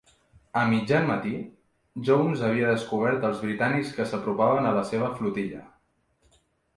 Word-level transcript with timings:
A 0.59 0.61
mitjan 0.69 1.03
matí, 1.09 1.33
Jones 2.07 2.41
havia 2.47 2.71
descobert 2.71 3.27
els 3.29 3.43
britànics 3.45 3.91
que 3.99 4.07
s'apropaven 4.13 4.71
a 4.71 4.73
la 4.79 4.81
seva 4.93 5.11
flotilla. 5.21 5.61